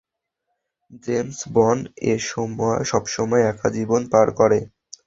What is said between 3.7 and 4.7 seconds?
জীবন পার করে।